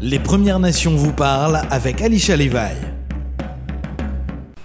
[0.00, 2.74] Les Premières Nations vous parlent avec Alicia Levi.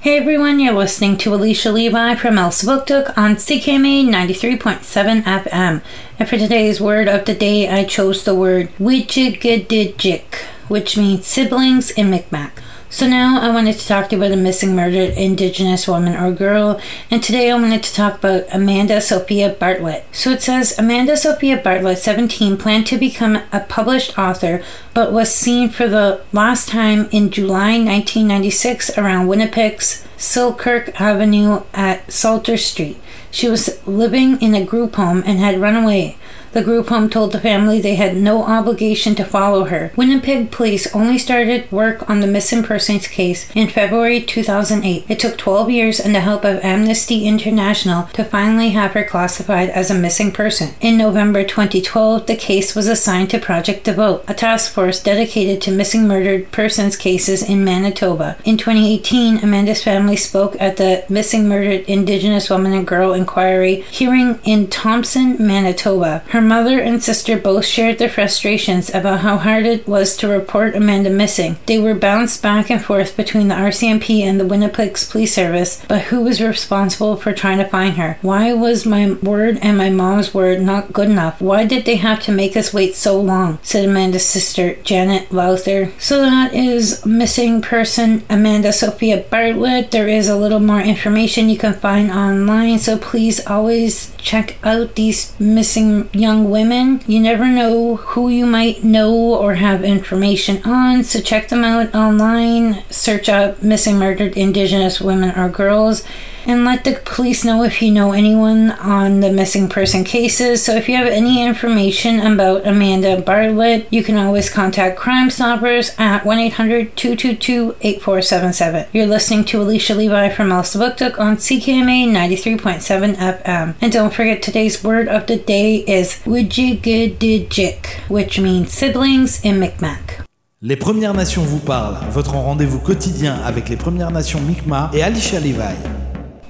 [0.02, 5.82] Hey everyone, you're listening to Alicia Levi from El on CKMA 93.7 FM.
[6.20, 10.36] And for today's word of the day, I chose the word Widjigidijik,
[10.68, 12.62] which means siblings in Micmac.
[12.94, 16.32] So now I wanted to talk to you about a missing murdered Indigenous woman or
[16.32, 16.80] girl,
[17.10, 20.06] and today I wanted to talk about Amanda Sophia Bartlett.
[20.12, 25.34] So it says Amanda Sophia Bartlett, 17, planned to become a published author, but was
[25.34, 33.02] seen for the last time in July 1996 around Winnipeg's Selkirk Avenue at Salter Street.
[33.32, 36.16] She was living in a group home and had run away.
[36.54, 39.92] The group home told the family they had no obligation to follow her.
[39.96, 45.06] Winnipeg police only started work on the missing persons case in February 2008.
[45.10, 49.70] It took 12 years and the help of Amnesty International to finally have her classified
[49.72, 50.76] as a missing person.
[50.80, 55.72] In November 2012, the case was assigned to Project Devote, a task force dedicated to
[55.72, 58.38] missing murdered persons cases in Manitoba.
[58.46, 64.40] In 2018, Amanda's family spoke at the Missing Murdered Indigenous Woman and Girl Inquiry hearing
[64.44, 66.22] in Thompson, Manitoba.
[66.28, 70.76] Her mother and sister both shared their frustrations about how hard it was to report
[70.76, 71.58] Amanda missing.
[71.66, 76.04] They were bounced back and forth between the RCMP and the Winnipeg Police Service, but
[76.04, 78.18] who was responsible for trying to find her?
[78.22, 81.42] Why was my word and my mom's word not good enough?
[81.42, 83.60] Why did they have to make us wait so long?
[83.62, 85.92] said Amanda's sister, Janet Lowther.
[86.00, 89.92] So that is missing person Amanda Sophia Bartlett.
[89.92, 94.96] There is a little more information you can find online, so please always check out
[94.96, 97.00] these missing young young women.
[97.06, 101.94] You never know who you might know or have information on, so check them out
[101.94, 102.84] online.
[102.90, 106.04] Search up missing murdered Indigenous women or girls
[106.46, 110.64] and let the police know if you know anyone on the missing person cases.
[110.64, 115.94] So if you have any information about Amanda Bartlett, you can always contact Crime Stoppers
[115.98, 118.88] at 1 800 222 8477.
[118.94, 123.76] You're listening to Alicia Levi from Elsipogtog on CKMA 93.7 FM.
[123.82, 130.24] And don't forget today's word of the day is Widjigidijik, which means siblings in Micmac.
[130.66, 135.42] Les Premières Nations vous parlent, votre rendez-vous quotidien avec les Premières Nations Mi'kmaq et Alicia
[135.42, 135.76] Levi.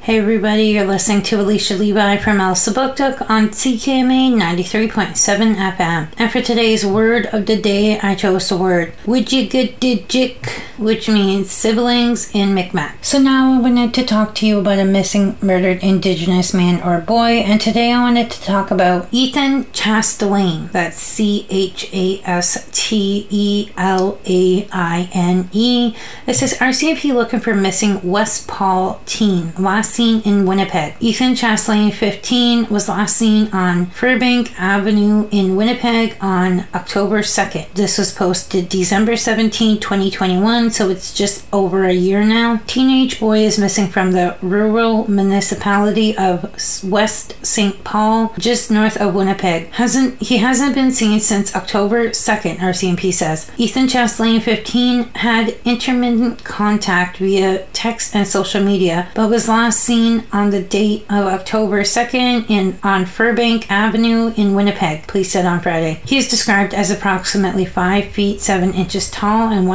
[0.03, 6.09] Hey everybody, you're listening to Alicia Levi from Elsipogtog on CKMA 93.7 FM.
[6.17, 12.33] And for today's word of the day, I chose the word Widjigidijik, which means siblings
[12.33, 13.03] in Micmac.
[13.03, 16.99] So now I wanted to talk to you about a missing murdered indigenous man or
[17.01, 20.71] boy, and today I wanted to talk about Ethan Chastelaine.
[20.71, 25.95] That's C H A S T E L A I N E.
[26.27, 29.53] It says RCMP looking for missing West Paul teen.
[29.57, 30.95] Last seen in Winnipeg.
[30.99, 37.73] Ethan Chastelaine, 15, was last seen on Furbank Avenue in Winnipeg on October 2nd.
[37.73, 42.61] This was posted December 17, 2021, so it's just over a year now.
[42.67, 46.43] Teenage boy is missing from the rural municipality of
[46.83, 47.83] West St.
[47.83, 49.69] Paul, just north of Winnipeg.
[49.71, 53.49] Hasn't he hasn't been seen since October 2nd, RCMP says.
[53.57, 60.23] Ethan Chastelaine, 15, had intermittent contact via text and social media, but was last seen
[60.31, 65.59] on the date of October 2nd in on Furbank Avenue in Winnipeg, police said on
[65.59, 66.01] Friday.
[66.05, 69.67] He is described as approximately 5 feet 7 inches tall and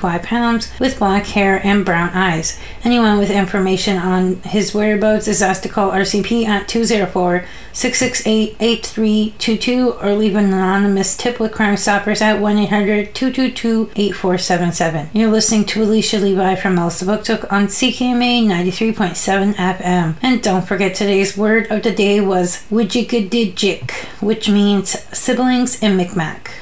[0.00, 2.58] 155 pounds with black hair and brown eyes.
[2.84, 9.92] Anyone with information on his whereabouts is asked to call RCP at 204 668 8322
[9.92, 15.10] or leave an anonymous tip with Crime Stoppers at 1 800 222 8477.
[15.12, 20.16] You're listening to Alicia Levi from Elsipogtog on CKMA 93.7 FM.
[20.22, 26.61] And don't forget today's word of the day was Widjigidijik, which means siblings in Micmac.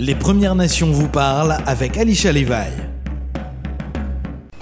[0.00, 2.70] Les Premières Nations vous parlent avec Alicia Levi.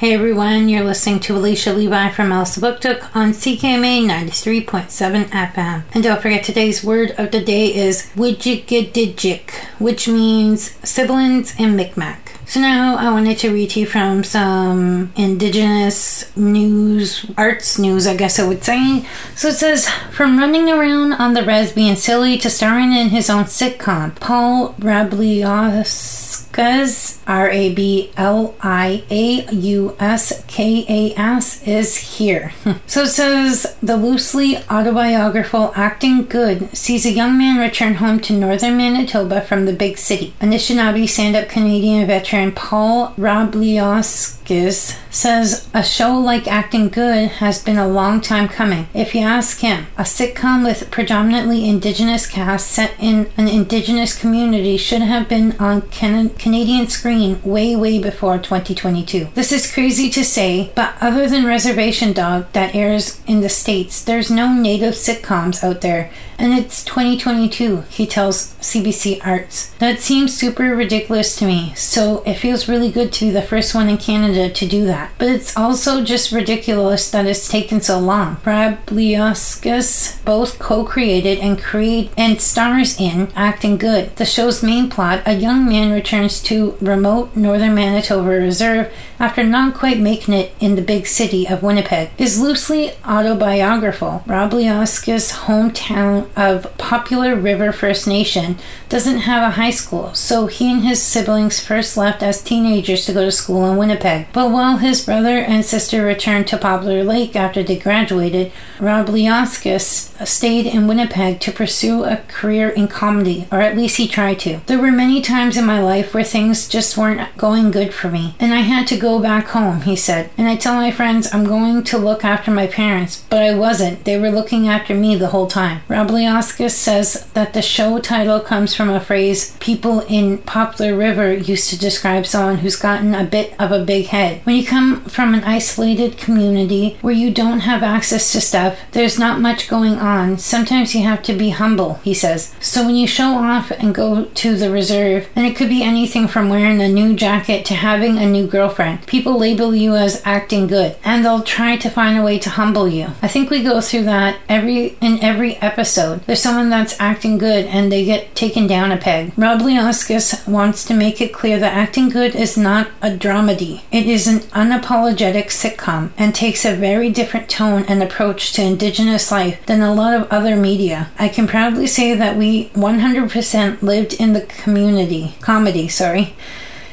[0.00, 5.84] Hey everyone, you're listening to Alicia Levi from El Sabuktuk on CKMA 93.7 FM.
[5.94, 12.27] And don't forget today's word of the day is Widjigidijik, which means siblings in Micmac.
[12.48, 18.16] So now I wanted to read to you from some indigenous news, arts news, I
[18.16, 19.04] guess I would say.
[19.36, 23.28] So it says, from running around on the res being silly to starring in his
[23.28, 31.62] own sitcom, Paul Rabliauskas, R A B L I A U S K A S,
[31.68, 32.54] is here.
[32.86, 38.32] so it says the loosely autobiographical Acting Good sees a young man return home to
[38.32, 40.32] northern Manitoba from the big city.
[40.40, 47.76] Anishinaabe stand up Canadian veteran Paul Rabliauskas says a show like Acting Good has been
[47.76, 48.88] a long time coming.
[48.94, 54.76] If you ask him, a sitcom with predominantly indigenous cast set in an indigenous community
[54.76, 59.28] should have been on can- Canadian screen way, way before 2022.
[59.34, 64.02] This is crazy to say, but other than Reservation Dog that airs in the States,
[64.02, 69.74] there's no native sitcoms out there and it's 2022, he tells CBC Arts.
[69.80, 73.74] That seems super ridiculous to me, so it feels really good to be the first
[73.74, 75.12] one in Canada to do that.
[75.18, 78.36] But it's also just ridiculous that it's taken so long.
[78.44, 84.14] Rabliauskas both co-created and create and stars in Acting Good.
[84.16, 89.74] The show's main plot, a young man returns to remote northern Manitoba Reserve after not
[89.74, 94.22] quite making it in the big city of Winnipeg, is loosely autobiographical.
[94.26, 98.58] Rabliauskas' hometown of Poplar River First Nation
[98.88, 103.12] doesn't have a high school, so he and his siblings first left as teenagers to
[103.12, 104.26] go to school in Winnipeg.
[104.32, 110.66] But while his brother and sister returned to Poplar Lake after they graduated, Rabliauskas stayed
[110.66, 114.60] in Winnipeg to pursue a career in comedy, or at least he tried to.
[114.66, 118.34] There were many times in my life where things just weren't going good for me,
[118.40, 120.30] and I had to go back home, he said.
[120.36, 124.04] And I tell my friends I'm going to look after my parents, but I wasn't.
[124.04, 125.82] They were looking after me the whole time.
[125.88, 131.70] Rabliauskas says that the show title comes from a phrase people in Poplar River used
[131.70, 134.40] to describe someone who's gotten a bit of a big head.
[134.44, 139.18] When you come from an isolated community where you don't have access to stuff, there's
[139.18, 140.38] not much going on.
[140.38, 142.54] Sometimes you have to be humble, he says.
[142.60, 146.28] So when you show off and go to the reserve, and it could be anything
[146.28, 150.66] from wearing a new jacket to having a new girlfriend, people label you as acting
[150.66, 153.08] good, and they'll try to find a way to humble you.
[153.22, 156.20] I think we go through that every in every episode.
[156.26, 159.34] There's someone that's acting good and they get taken down a peg.
[159.36, 163.80] Rabliauskas wants to make it clear that acting good is not a dramedy.
[163.90, 169.32] It is an unapologetic sitcom and takes a very different tone and approach to indigenous
[169.32, 171.08] life than a lot of other media.
[171.18, 176.34] I can proudly say that we 100% lived in the community comedy, sorry.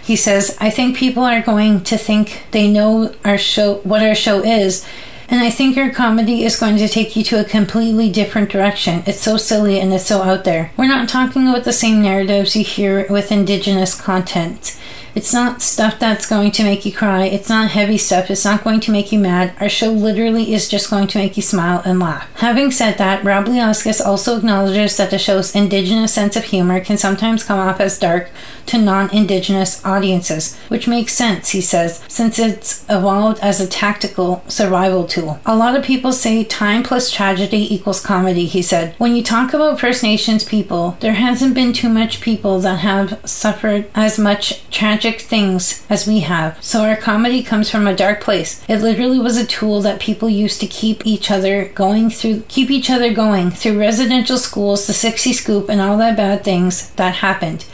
[0.02, 4.16] He says, I think people are going to think they know our show what our
[4.16, 4.86] show is
[5.28, 9.04] and I think our comedy is going to take you to a completely different direction.
[9.08, 10.72] It's so silly and it's so out there.
[10.78, 14.80] We're not talking about the same narratives you hear with indigenous content.
[15.16, 17.24] It's not stuff that's going to make you cry.
[17.26, 18.30] It's not heavy stuff.
[18.30, 19.56] It's not going to make you mad.
[19.62, 22.30] Our show literally is just going to make you smile and laugh.
[22.36, 26.98] Having said that, Rob Rabliauskas also acknowledges that the show's indigenous sense of humor can
[26.98, 28.30] sometimes come off as dark
[28.68, 34.44] to non indigenous audiences, which makes sense, he says, since it's evolved as a tactical
[34.48, 35.40] survival tool.
[35.46, 38.96] A lot of people say time plus tragedy equals comedy, he said.
[38.98, 43.20] When you talk about First Nations people, there hasn't been too much people that have
[43.28, 46.62] suffered as much tragic things as we have.
[46.64, 48.64] So our comedy comes from a dark place.
[48.68, 52.70] It literally was a tool that people used to keep each other going through, keep
[52.70, 57.16] each other going through residential schools, the 60 scoop, and all that bad things that
[57.16, 57.66] happened.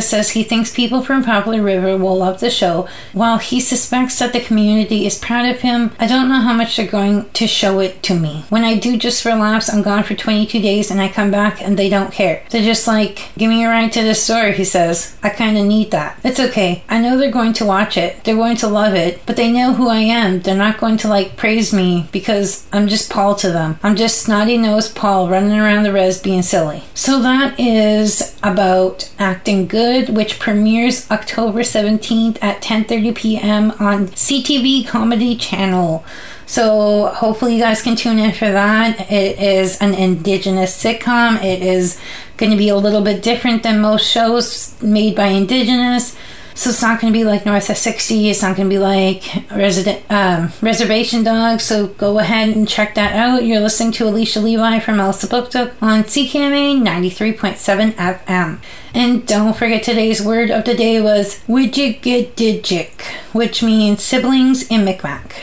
[0.00, 2.88] Says he thinks people from Poplar River will love the show.
[3.12, 6.76] While he suspects that the community is proud of him, I don't know how much
[6.76, 8.44] they're going to show it to me.
[8.48, 11.78] When I do just laughs, I'm gone for 22 days and I come back and
[11.78, 12.44] they don't care.
[12.50, 15.16] They're just like, give me a ride to the store, he says.
[15.22, 16.18] I kind of need that.
[16.24, 16.82] It's okay.
[16.88, 18.24] I know they're going to watch it.
[18.24, 20.40] They're going to love it, but they know who I am.
[20.40, 23.78] They're not going to like praise me because I'm just Paul to them.
[23.82, 26.84] I'm just snotty nosed Paul running around the res being silly.
[26.94, 33.70] So that is about acting good, which premieres October 17th at 10:30 p.m.
[33.72, 36.04] on CTV Comedy Channel.
[36.46, 39.10] So hopefully you guys can tune in for that.
[39.10, 41.42] It is an indigenous sitcom.
[41.44, 42.00] It is
[42.38, 46.16] going to be a little bit different than most shows made by indigenous.
[46.60, 48.28] So it's not going to be like North of 60.
[48.28, 51.64] It's not going to be like resident um, Reservation Dogs.
[51.64, 53.44] So go ahead and check that out.
[53.44, 58.58] You're listening to Alicia Levi from Elsa Booktook on CKMA 93.7 FM.
[58.92, 65.36] And don't forget today's word of the day was Widjigidijik, which means siblings in Micmac.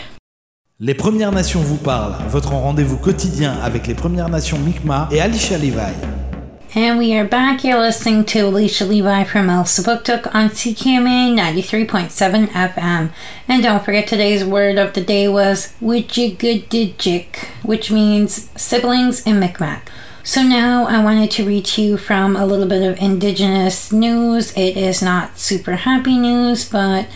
[0.79, 5.57] Les Premières Nations vous parlent, votre rendez-vous quotidien avec les Premières Nations Mi'kmaq et Alicia
[5.57, 6.26] Levi.
[6.77, 13.11] And we are back here listening to Alicia Levi from Elsipogtog on CKMA 93.7 FM.
[13.47, 19.89] And don't forget today's word of the day was Widjigudijik, which means siblings in Micmac.
[20.21, 24.55] So now I wanted to read to you from a little bit of Indigenous news.
[24.55, 27.07] It is not super happy news, but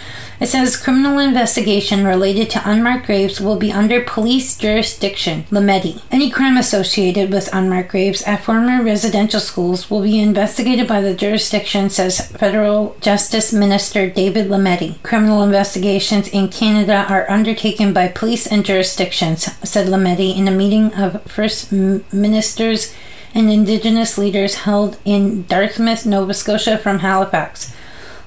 [0.42, 6.02] it says criminal investigation related to unmarked graves will be under police jurisdiction, Lametti.
[6.12, 11.14] Any crime associated with unmarked graves at former residential schools will be investigated by the
[11.14, 15.02] jurisdiction, says Federal Justice Minister David Lametti.
[15.04, 20.92] Criminal investigations in Canada are undertaken by police and jurisdictions, said Lametti in a meeting
[20.96, 22.94] of First Ministers
[23.34, 27.74] and Indigenous leaders held in Dartmouth, Nova Scotia from Halifax.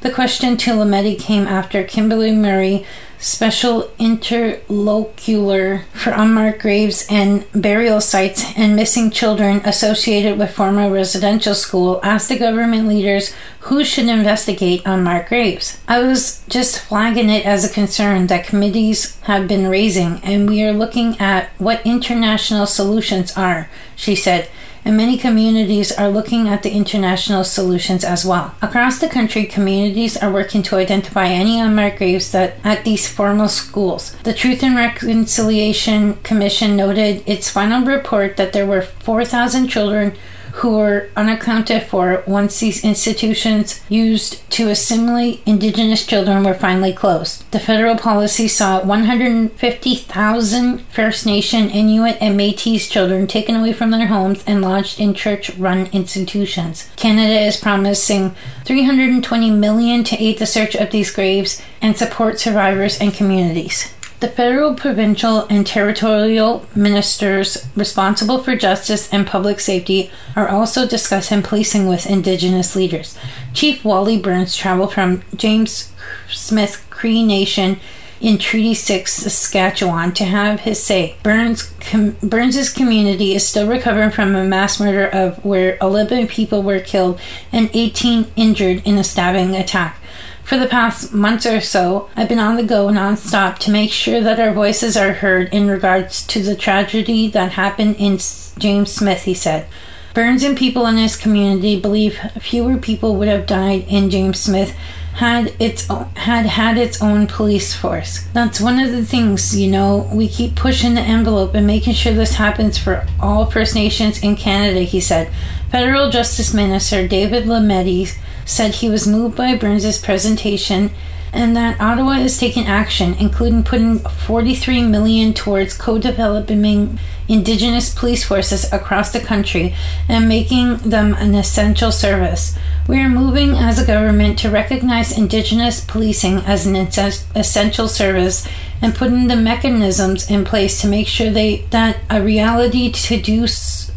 [0.04, 2.84] The question to Lametti came after Kimberly Murray,
[3.18, 11.54] special interlocutor for unmarked graves and burial sites and missing children associated with former residential
[11.54, 15.80] school, asked the government leaders who should investigate unmarked graves.
[15.88, 20.62] I was just flagging it as a concern that committees have been raising, and we
[20.64, 24.50] are looking at what international solutions are, she said
[24.84, 28.54] and many communities are looking at the international solutions as well.
[28.60, 33.48] Across the country, communities are working to identify any unmarked graves that at these formal
[33.48, 34.14] schools.
[34.24, 40.16] The Truth and Reconciliation Commission noted its final report that there were 4,000 children
[40.54, 47.50] who were unaccounted for once these institutions used to assimilate indigenous children were finally closed.
[47.50, 54.06] The federal policy saw 150,000 First Nation, Inuit, and Metis children taken away from their
[54.06, 56.88] homes and lodged in church-run institutions.
[56.94, 63.00] Canada is promising 320 million to aid the search of these graves and support survivors
[63.00, 63.92] and communities.
[64.24, 71.42] The federal, provincial, and territorial ministers responsible for justice and public safety are also discussing
[71.42, 73.18] policing with Indigenous leaders.
[73.52, 75.92] Chief Wally Burns traveled from James
[76.30, 77.78] Smith Cree Nation
[78.18, 81.16] in Treaty 6, Saskatchewan, to have his say.
[81.22, 86.62] Burns com- Burns's community is still recovering from a mass murder of where 11 people
[86.62, 87.20] were killed
[87.52, 90.00] and 18 injured in a stabbing attack.
[90.44, 94.20] For the past months or so, I've been on the go nonstop to make sure
[94.20, 98.18] that our voices are heard in regards to the tragedy that happened in
[98.58, 99.66] James Smith, he said.
[100.12, 104.76] Burns and people in his community believe fewer people would have died in James Smith
[105.14, 108.26] had its own, had had its own police force.
[108.32, 112.12] That's one of the things, you know, we keep pushing the envelope and making sure
[112.12, 115.32] this happens for all First Nations in Canada, he said.
[115.70, 120.90] Federal Justice Minister David Lametti said he was moved by Burns's presentation
[121.32, 128.72] and that Ottawa is taking action, including putting 43 million towards co-developing indigenous police forces
[128.72, 129.74] across the country
[130.08, 132.56] and making them an essential service.
[132.86, 138.46] We are moving as a government to recognize indigenous policing as an essential service
[138.80, 143.46] and putting the mechanisms in place to make sure they that a reality to do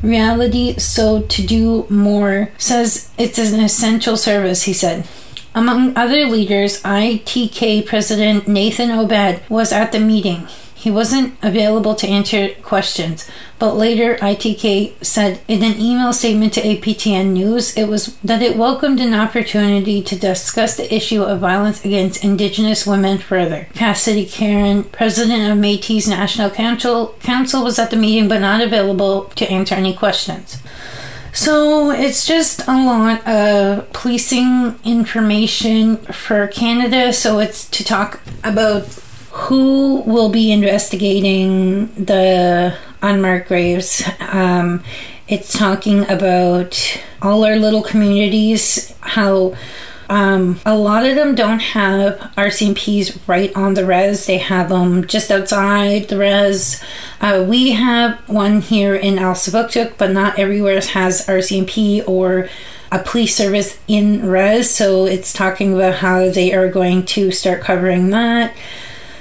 [0.01, 5.07] reality so to do more says it's an essential service he said
[5.57, 10.47] among other leaders, ITK President Nathan Obed was at the meeting.
[10.77, 16.61] He wasn't available to answer questions, but later ITK said in an email statement to
[16.61, 21.83] APTN News it was that it welcomed an opportunity to discuss the issue of violence
[21.83, 23.67] against Indigenous women further.
[23.73, 29.23] Cassidy Caron, president of Métis National Council, Council was at the meeting but not available
[29.35, 30.61] to answer any questions.
[31.33, 37.13] So it's just a lot of policing information for Canada.
[37.13, 38.87] So it's to talk about
[39.37, 44.03] who will be investigating the unmarked graves.
[44.19, 44.83] Um,
[45.27, 49.55] it's talking about all our little communities, how
[50.09, 54.25] um, a lot of them don't have RCMPs right on the res.
[54.25, 56.83] They have them just outside the res.
[57.21, 62.49] Uh, we have one here in Elsipogtog, but not everywhere has RCMP or
[62.91, 64.69] a police service in res.
[64.71, 68.55] So it's talking about how they are going to start covering that.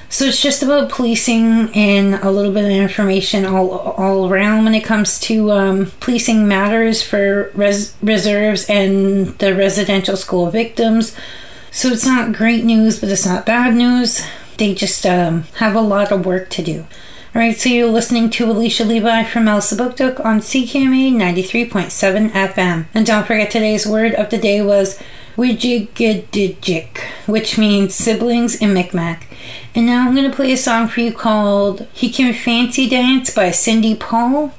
[0.08, 4.74] So it's just about policing and a little bit of information all all around when
[4.74, 11.16] it comes to um, policing matters for res- reserves and the residential school victims.
[11.70, 14.24] So it's not great news, but it's not bad news.
[14.56, 16.86] They just um, have a lot of work to do.
[17.34, 22.86] All right, so you're listening to Alicia Levi from Elsipogtog on CKMA 93.7 FM.
[22.94, 24.98] And don't forget today's word of the day was
[25.36, 29.26] Wijigidijik, which means siblings in Micmac.
[29.74, 33.30] And now I'm going to play a song for you called He Can Fancy Dance
[33.30, 34.54] by Cindy Paul.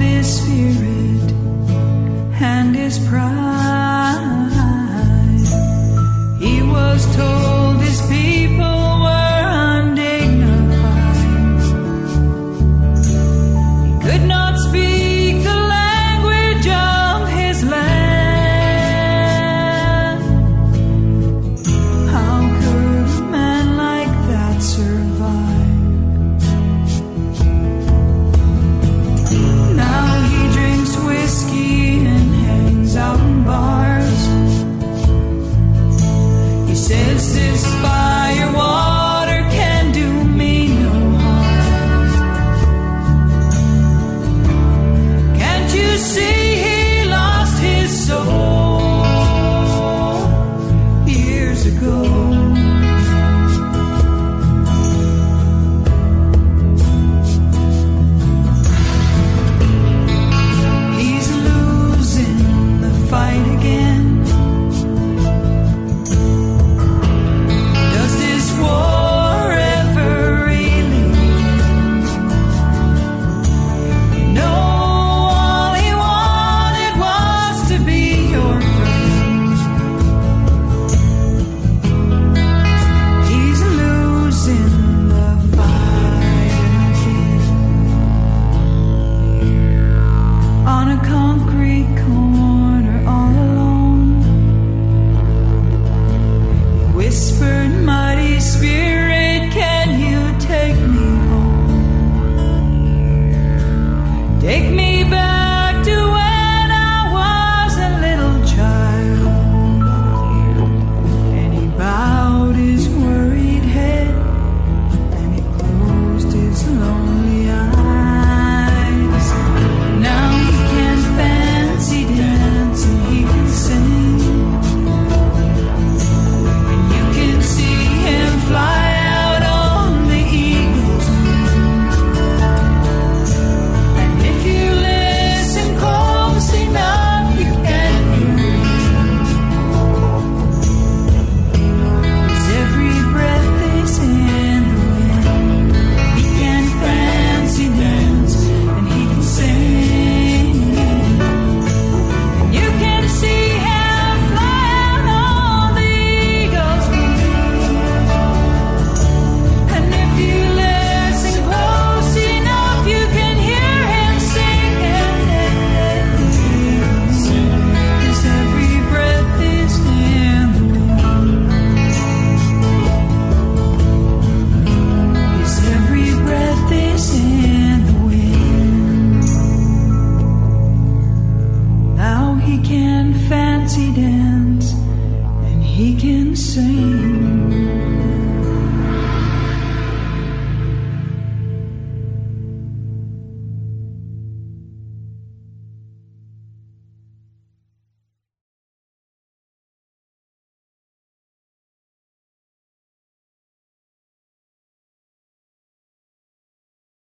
[0.00, 1.32] His spirit
[2.40, 4.26] and his pride.
[6.40, 7.49] He was told